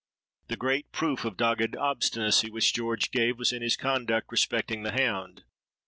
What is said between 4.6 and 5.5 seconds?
the hound.